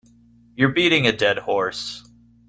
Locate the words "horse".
1.37-2.09